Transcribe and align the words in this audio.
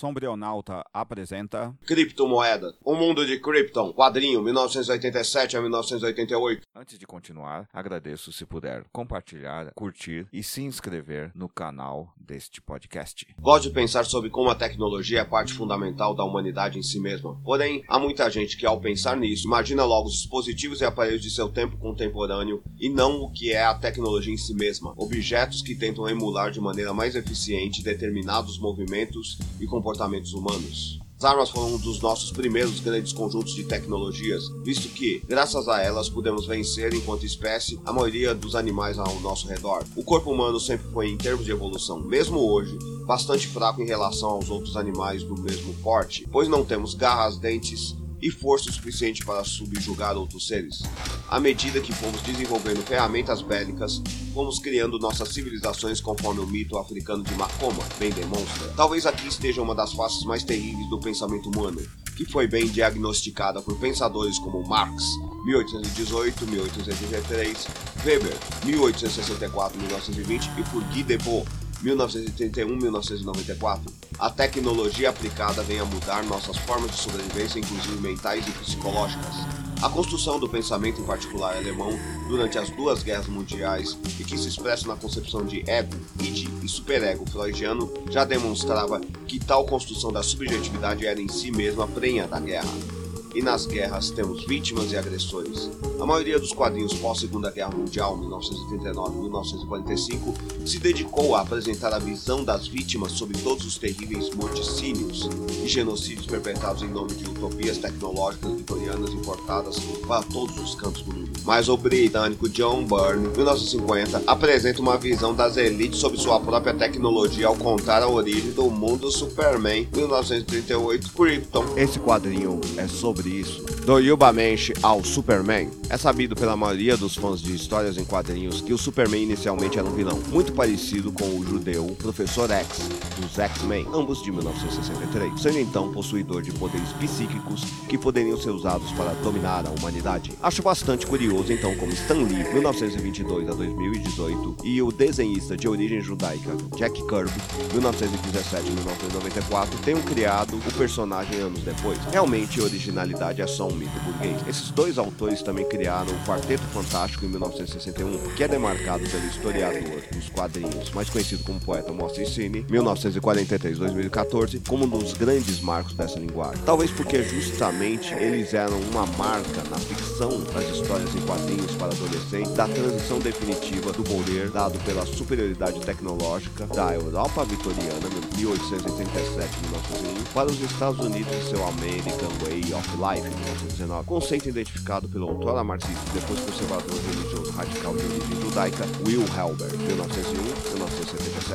Sombrionauta 0.00 0.82
apresenta 0.94 1.76
Criptomoeda. 1.86 2.74
O 2.82 2.94
mundo 2.94 3.26
de 3.26 3.38
Krypton. 3.38 3.92
Quadrinho 3.92 4.42
1987 4.42 5.58
a 5.58 5.60
1988. 5.60 6.62
Antes 6.74 6.98
de 6.98 7.06
continuar, 7.06 7.68
agradeço 7.70 8.32
se 8.32 8.46
puder 8.46 8.86
compartilhar, 8.90 9.70
curtir 9.74 10.26
e 10.32 10.42
se 10.42 10.62
inscrever 10.62 11.30
no 11.34 11.50
canal 11.50 12.14
deste 12.18 12.62
podcast. 12.62 13.26
Gosto 13.38 13.64
de 13.64 13.74
pensar 13.74 14.06
sobre 14.06 14.30
como 14.30 14.48
a 14.48 14.54
tecnologia 14.54 15.20
é 15.20 15.24
parte 15.24 15.52
fundamental 15.52 16.14
da 16.14 16.24
humanidade 16.24 16.78
em 16.78 16.82
si 16.82 16.98
mesma. 16.98 17.38
Porém, 17.44 17.84
há 17.86 17.98
muita 17.98 18.30
gente 18.30 18.56
que, 18.56 18.64
ao 18.64 18.80
pensar 18.80 19.18
nisso, 19.18 19.46
imagina 19.46 19.84
logo 19.84 20.08
os 20.08 20.14
dispositivos 20.14 20.80
e 20.80 20.86
aparelhos 20.86 21.20
de 21.20 21.28
seu 21.28 21.50
tempo 21.50 21.76
contemporâneo 21.76 22.62
e 22.80 22.88
não 22.88 23.20
o 23.20 23.30
que 23.30 23.52
é 23.52 23.62
a 23.62 23.74
tecnologia 23.74 24.32
em 24.32 24.38
si 24.38 24.54
mesma. 24.54 24.94
Objetos 24.96 25.60
que 25.60 25.74
tentam 25.74 26.08
emular 26.08 26.50
de 26.50 26.58
maneira 26.58 26.94
mais 26.94 27.14
eficiente 27.14 27.82
determinados 27.82 28.58
movimentos 28.58 29.36
e 29.60 29.66
comportamentos 29.66 29.89
comportamentos 29.90 30.32
humanos. 30.32 31.00
As 31.18 31.24
armas 31.24 31.50
foram 31.50 31.74
um 31.74 31.78
dos 31.78 32.00
nossos 32.00 32.30
primeiros 32.30 32.80
grandes 32.80 33.12
conjuntos 33.12 33.54
de 33.54 33.64
tecnologias, 33.64 34.48
visto 34.64 34.88
que, 34.88 35.22
graças 35.28 35.68
a 35.68 35.82
elas, 35.82 36.08
podemos 36.08 36.46
vencer, 36.46 36.94
enquanto 36.94 37.26
espécie, 37.26 37.78
a 37.84 37.92
maioria 37.92 38.34
dos 38.34 38.54
animais 38.54 38.98
ao 38.98 39.20
nosso 39.20 39.46
redor. 39.46 39.84
O 39.94 40.02
corpo 40.02 40.30
humano 40.30 40.58
sempre 40.58 40.90
foi, 40.92 41.08
em 41.08 41.18
termos 41.18 41.44
de 41.44 41.50
evolução, 41.50 42.00
mesmo 42.00 42.38
hoje, 42.38 42.78
bastante 43.04 43.46
fraco 43.48 43.82
em 43.82 43.86
relação 43.86 44.30
aos 44.30 44.48
outros 44.48 44.76
animais 44.76 45.22
do 45.22 45.38
mesmo 45.38 45.74
porte, 45.82 46.26
pois 46.32 46.48
não 46.48 46.64
temos 46.64 46.94
garras, 46.94 47.36
dentes, 47.36 47.94
e 48.22 48.30
força 48.30 48.70
o 48.70 48.72
suficiente 48.72 49.24
para 49.24 49.44
subjugar 49.44 50.16
outros 50.16 50.46
seres. 50.46 50.82
À 51.28 51.38
medida 51.38 51.80
que 51.80 51.92
fomos 51.92 52.20
desenvolvendo 52.22 52.84
ferramentas 52.84 53.42
bélicas, 53.42 54.02
fomos 54.34 54.58
criando 54.58 54.98
nossas 54.98 55.28
civilizações 55.28 56.00
conforme 56.00 56.40
o 56.40 56.46
mito 56.46 56.78
africano 56.78 57.22
de 57.22 57.34
Makoma 57.34 57.84
bem 57.98 58.10
demonstra. 58.10 58.68
Talvez 58.76 59.06
aqui 59.06 59.28
esteja 59.28 59.62
uma 59.62 59.74
das 59.74 59.92
faces 59.92 60.24
mais 60.24 60.42
terríveis 60.42 60.88
do 60.88 61.00
pensamento 61.00 61.48
humano, 61.50 61.80
que 62.16 62.24
foi 62.24 62.46
bem 62.46 62.66
diagnosticada 62.66 63.62
por 63.62 63.78
pensadores 63.78 64.38
como 64.38 64.66
Marx, 64.68 65.04
1818, 65.44 66.46
1883, 66.46 67.66
Weber, 68.04 68.36
1864, 68.64 69.78
1920 69.78 70.50
e 70.58 70.62
por 70.70 70.82
Guy 70.84 71.02
Debord, 71.02 71.48
1931-1994, 71.84 73.80
a 74.18 74.30
tecnologia 74.30 75.10
aplicada 75.10 75.62
vem 75.62 75.80
a 75.80 75.84
mudar 75.84 76.24
nossas 76.24 76.56
formas 76.58 76.90
de 76.90 76.98
sobrevivência, 76.98 77.58
inclusive 77.58 77.96
mentais 78.00 78.46
e 78.46 78.50
psicológicas. 78.52 79.34
A 79.82 79.88
construção 79.88 80.38
do 80.38 80.46
pensamento, 80.46 81.00
em 81.00 81.04
particular 81.04 81.56
alemão, 81.56 81.98
durante 82.28 82.58
as 82.58 82.68
duas 82.68 83.02
guerras 83.02 83.28
mundiais 83.28 83.96
e 84.18 84.24
que 84.24 84.36
se 84.36 84.48
expressa 84.48 84.86
na 84.86 84.94
concepção 84.94 85.42
de 85.44 85.68
ego, 85.70 85.96
id 86.20 86.48
e 86.62 86.68
superego 86.68 87.24
freudiano, 87.30 87.90
já 88.10 88.26
demonstrava 88.26 89.00
que 89.26 89.38
tal 89.38 89.64
construção 89.64 90.12
da 90.12 90.22
subjetividade 90.22 91.06
era 91.06 91.18
em 91.20 91.28
si 91.28 91.50
mesma 91.50 91.86
prenha 91.86 92.28
da 92.28 92.38
guerra 92.38 92.99
e 93.34 93.42
nas 93.42 93.66
guerras 93.66 94.10
temos 94.10 94.44
vítimas 94.44 94.92
e 94.92 94.96
agressores. 94.96 95.68
A 96.00 96.06
maioria 96.06 96.38
dos 96.38 96.52
quadrinhos 96.52 96.94
pós-Segunda 96.94 97.50
Guerra 97.50 97.72
Mundial, 97.72 98.16
1939-1945, 98.18 100.66
se 100.66 100.78
dedicou 100.78 101.34
a 101.34 101.42
apresentar 101.42 101.92
a 101.92 101.98
visão 101.98 102.42
das 102.42 102.66
vítimas 102.66 103.12
sobre 103.12 103.36
todos 103.38 103.66
os 103.66 103.76
terríveis 103.76 104.34
morticínios 104.34 105.28
e 105.62 105.68
genocídios 105.68 106.26
perpetrados 106.26 106.82
em 106.82 106.88
nome 106.88 107.14
de 107.14 107.28
utopias 107.28 107.78
tecnológicas 107.78 108.52
vitorianas 108.52 109.10
importadas 109.10 109.78
para 110.06 110.22
todos 110.22 110.58
os 110.58 110.74
cantos 110.74 111.02
do 111.02 111.12
mundo. 111.12 111.30
Mas 111.44 111.68
o 111.68 111.76
britânico 111.76 112.48
John 112.48 112.84
Byrne, 112.84 113.28
1950, 113.28 114.22
apresenta 114.26 114.80
uma 114.80 114.96
visão 114.96 115.34
das 115.34 115.56
elites 115.56 115.98
sobre 115.98 116.18
sua 116.18 116.40
própria 116.40 116.72
tecnologia 116.72 117.46
ao 117.46 117.56
contar 117.56 118.02
a 118.02 118.08
origem 118.08 118.52
do 118.52 118.70
mundo 118.70 119.10
Superman, 119.10 119.86
1938, 119.94 121.12
Krypton. 121.12 121.64
Esse 121.76 121.98
quadrinho 121.98 122.60
é 122.76 122.88
sobre 122.88 123.19
sobre 123.20 123.30
isso. 123.30 123.62
Do 123.84 123.98
Yubamenshi 123.98 124.72
ao 124.82 125.04
Superman, 125.04 125.70
é 125.88 125.96
sabido 125.96 126.34
pela 126.34 126.56
maioria 126.56 126.96
dos 126.96 127.14
fãs 127.14 127.40
de 127.40 127.54
histórias 127.54 127.98
em 127.98 128.04
quadrinhos 128.04 128.60
que 128.60 128.72
o 128.72 128.78
Superman 128.78 129.22
inicialmente 129.22 129.78
era 129.78 129.86
um 129.86 129.92
vilão, 129.92 130.18
muito 130.28 130.52
parecido 130.52 131.12
com 131.12 131.24
o 131.24 131.44
judeu 131.44 131.86
Professor 131.98 132.50
X, 132.50 132.88
dos 133.18 133.38
X-Men, 133.38 133.86
ambos 133.92 134.22
de 134.22 134.30
1963, 134.30 135.40
sendo 135.40 135.58
então 135.58 135.92
possuidor 135.92 136.42
de 136.42 136.52
poderes 136.52 136.92
psíquicos 136.92 137.64
que 137.88 137.98
poderiam 137.98 138.36
ser 138.36 138.50
usados 138.50 138.90
para 138.92 139.12
dominar 139.14 139.66
a 139.66 139.70
humanidade. 139.70 140.32
Acho 140.42 140.62
bastante 140.62 141.06
curioso 141.06 141.52
então 141.52 141.74
como 141.76 141.92
Stan 141.92 142.14
Lee, 142.14 142.44
1922 142.54 143.48
a 143.48 143.54
2018, 143.54 144.56
e 144.64 144.80
o 144.80 144.92
desenhista 144.92 145.56
de 145.56 145.68
origem 145.68 146.00
judaica 146.00 146.50
Jack 146.76 146.94
Kirby, 147.06 147.32
1917 147.72 148.70
1994, 148.70 149.78
tenham 149.78 150.00
criado 150.02 150.56
o 150.56 150.72
personagem 150.74 151.40
anos 151.40 151.60
depois. 151.60 151.98
Realmente 152.12 152.60
originalidade 152.60 153.09
realidade 153.10 153.42
é 153.42 153.46
só 153.46 153.66
um 153.68 153.74
mito 153.74 153.98
burguês. 154.00 154.36
Esses 154.46 154.70
dois 154.70 154.96
autores 154.98 155.42
também 155.42 155.68
criaram 155.68 156.12
o 156.12 156.24
Quarteto 156.24 156.62
Fantástico 156.72 157.24
em 157.24 157.28
1961, 157.28 158.34
que 158.34 158.44
é 158.44 158.48
demarcado 158.48 159.02
pelo 159.08 159.26
historiador 159.26 160.02
dos 160.12 160.28
quadrinhos, 160.28 160.90
mais 160.92 161.10
conhecido 161.10 161.42
como 161.44 161.58
poeta 161.60 161.92
Moacir 161.92 162.28
Cine, 162.28 162.62
1943-2014, 162.64 164.62
como 164.66 164.84
um 164.84 164.88
dos 164.88 165.14
grandes 165.14 165.60
marcos 165.60 165.94
dessa 165.94 166.18
linguagem. 166.18 166.62
Talvez 166.64 166.90
porque 166.90 167.22
justamente 167.22 168.14
eles 168.14 168.54
eram 168.54 168.80
uma 168.92 169.06
marca 169.06 169.62
na 169.70 169.78
ficção 169.78 170.30
das 170.52 170.68
histórias 170.68 171.14
em 171.14 171.20
quadrinhos 171.22 171.74
para 171.74 171.92
adolescentes 171.92 172.52
da 172.52 172.68
transição 172.68 173.18
definitiva 173.18 173.92
do 173.92 174.04
poder 174.04 174.50
dado 174.50 174.78
pela 174.84 175.04
superioridade 175.04 175.80
tecnológica 175.80 176.66
da 176.66 176.94
Europa 176.94 177.44
vitoriana, 177.44 178.08
1837-1901, 178.36 180.32
para 180.32 180.50
os 180.50 180.60
Estados 180.60 181.04
Unidos 181.04 181.32
e 181.32 181.50
seu 181.50 181.66
American 181.66 182.30
Way 182.44 182.74
of 182.74 182.99
Life, 183.00 183.22
de 183.22 183.34
1919, 183.34 184.04
conceito 184.06 184.50
identificado 184.50 185.08
pelo 185.08 185.30
autor 185.30 185.64
marxista 185.64 186.04
depois 186.12 186.38
conservador 186.40 187.00
religioso 187.08 187.50
radical 187.56 187.94
de 187.94 188.04
origem 188.04 188.42
judaica 188.42 188.84
Will 189.06 189.24
Helber, 189.34 189.70
1901-1977. 189.70 190.59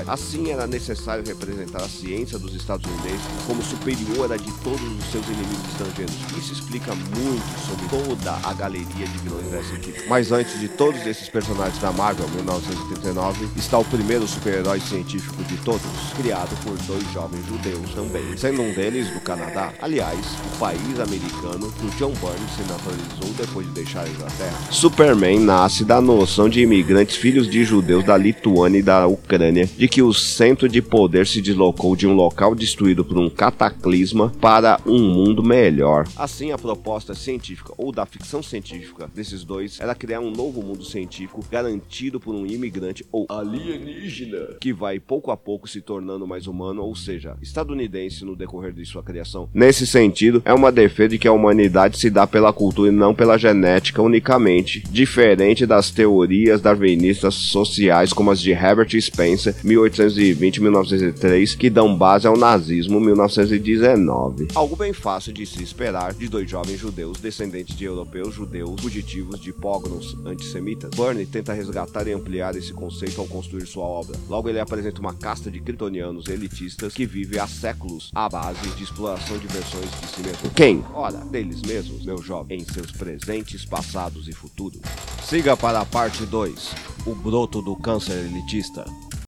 Assim, 0.08 0.52
era 0.52 0.68
necessário 0.68 1.24
representar 1.26 1.82
a 1.82 1.90
ciência 1.90 2.38
dos 2.38 2.54
estadunidenses 2.56 3.22
como 3.48 3.62
superior 3.64 4.32
à 4.32 4.38
de 4.38 4.52
todos 4.64 4.82
os 4.82 5.12
seus 5.12 5.26
inimigos 5.28 5.66
estrangeiros. 5.72 6.16
Isso 6.38 6.54
explica 6.54 6.94
muito 6.94 7.60
sobre 7.66 7.88
toda 7.88 8.32
a 8.44 8.54
galeria 8.54 9.08
de 9.08 9.18
vilões 9.20 9.48
dessa 9.48 9.74
equipe. 9.76 10.04
Mas 10.08 10.32
antes 10.32 10.60
de 10.60 10.68
todos 10.68 11.06
esses 11.06 11.30
personagens 11.30 11.80
da 11.80 11.92
Marvel, 11.92 12.28
1939, 12.30 13.50
está 13.56 13.78
o 13.78 13.86
primeiro 13.86 14.28
super-herói 14.28 14.80
científico 14.80 15.44
de 15.44 15.58
todos, 15.58 15.82
criado 16.16 16.56
por 16.64 16.78
dois 16.86 17.04
jovens 17.14 17.46
judeus 17.48 17.94
também, 17.94 18.38
sendo 18.38 18.62
um 18.62 18.74
deles 18.74 19.10
do 19.10 19.20
Canadá. 19.22 19.74
Aliás, 19.82 20.20
o 20.54 20.58
país 20.58 21.00
americano 21.00 21.72
que 21.72 21.86
o 21.86 21.90
John 21.98 22.14
Byrne 22.14 22.48
se 22.56 22.62
naturalizou 22.72 23.34
depois 23.38 23.68
de 23.68 23.74
deixar 23.74 24.04
a 24.04 24.10
Inglaterra. 24.10 24.58
Superman 24.72 25.40
nasce 25.40 25.84
da 25.84 26.02
noção 26.02 26.50
de 26.50 26.62
imigrantes 26.62 27.16
filhos 27.16 27.50
de 27.50 27.64
judeus 27.64 28.04
da 28.04 28.18
Lituânia 28.18 28.80
e 28.80 28.84
da 28.84 29.08
Ucrânia, 29.08 29.70
de 29.86 29.90
que 29.90 30.02
o 30.02 30.12
centro 30.12 30.68
de 30.68 30.82
poder 30.82 31.28
se 31.28 31.40
deslocou 31.40 31.96
de 31.96 32.08
um 32.08 32.16
local 32.16 32.56
destruído 32.56 33.06
por 33.06 33.20
um 33.20 33.30
cataclisma 33.30 34.34
para 34.42 34.80
um 34.84 35.00
mundo 35.00 35.44
melhor. 35.44 36.08
Assim, 36.18 36.52
a 36.52 36.58
proposta 36.58 37.14
científica 37.14 37.72
ou 37.78 37.92
da 37.92 38.04
ficção 38.04 38.42
científica 38.42 39.08
desses 39.14 39.44
dois 39.44 39.80
era 39.80 39.94
criar 39.94 40.22
um 40.22 40.32
novo 40.32 40.64
mundo 40.64 40.84
científico 40.84 41.46
garantido 41.52 42.20
por 42.20 42.34
um 42.34 42.48
imigrante 42.48 43.06
ou 43.12 43.28
alienígena 43.30 44.58
que 44.60 44.74
vai 44.74 45.00
pouco 45.00 45.30
a 45.30 45.38
pouco 45.38 45.70
se 45.70 45.82
tornando 45.82 46.26
mais 46.26 46.48
humano, 46.48 46.82
ou 46.82 46.96
seja, 46.96 47.38
estadunidense 47.40 48.26
no 48.26 48.36
decorrer 48.36 48.74
de 48.74 48.86
sua 48.88 49.04
criação. 49.04 49.48
Nesse 49.54 49.86
sentido, 49.86 50.42
é 50.46 50.54
uma 50.54 50.72
defesa 50.72 51.10
de 51.10 51.20
que 51.20 51.28
a 51.28 51.32
humanidade 51.32 52.00
se 52.00 52.10
dá 52.10 52.26
pela 52.26 52.52
cultura 52.52 52.92
e 52.92 52.96
não 52.96 53.14
pela 53.14 53.38
genética 53.38 54.02
unicamente, 54.02 54.84
diferente 54.90 55.64
das 55.64 55.92
teorias 55.92 56.60
darwinistas 56.60 57.36
sociais 57.36 58.12
como 58.12 58.32
as 58.32 58.42
de 58.42 58.50
Herbert 58.50 58.90
Spencer, 59.00 59.56
1820-1903, 59.76 61.58
que 61.58 61.70
dão 61.70 61.96
base 61.96 62.28
ao 62.28 62.38
nazismo, 62.38 63.00
1919. 63.00 64.48
Algo 64.56 64.76
bem 64.76 64.94
fácil 64.94 65.34
de 65.34 65.46
se 65.46 65.62
esperar 65.62 66.14
de 66.14 66.28
dois 66.28 66.50
jovens 66.50 66.80
judeus 66.80 67.20
descendentes 67.20 67.76
de 67.76 67.86
europeus 67.86 68.34
judeus 68.34 68.82
fugitivos 68.82 69.40
de 69.40 69.52
pogroms 69.54 70.16
antissemitas. 70.26 70.90
Burney 70.96 71.26
tenta 71.26 71.54
resgatar 71.54 72.08
e 72.08 72.14
ampliar 72.14 72.56
esse 72.56 72.74
conceito 72.74 73.20
ao 73.22 73.28
construir 73.28 73.66
sua 73.66 73.86
obra. 73.86 74.18
Logo, 74.30 74.50
ele 74.50 74.60
apresenta 74.60 75.00
uma 75.00 75.14
casta 75.14 75.52
de 75.52 75.60
kryptonianos 75.60 76.28
elitistas 76.28 76.94
que 76.94 77.06
vive 77.06 77.40
há 77.40 77.48
séculos 77.48 78.12
à 78.14 78.30
base 78.30 78.70
de 78.76 78.84
exploração 78.84 79.38
de 79.38 79.48
versões 79.48 79.90
de 80.02 80.08
si 80.08 80.22
mesmo. 80.22 80.50
Quem? 80.56 80.84
Ora, 80.94 81.18
deles 81.18 81.62
mesmos, 81.62 82.06
meu 82.06 82.22
jovem, 82.22 82.60
em 82.60 82.66
seus 82.66 82.92
presentes, 82.92 83.66
passados 83.66 84.28
e 84.28 84.32
futuros. 84.32 84.82
Siga 85.24 85.58
para 85.58 85.82
a 85.82 85.86
parte 85.86 86.26
2, 86.26 86.76
o 87.06 87.16
broto 87.16 87.62
do 87.62 87.76
câncer 87.76 88.26
elitista. 88.26 88.86